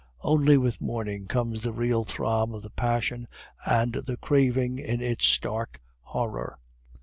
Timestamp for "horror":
6.01-6.57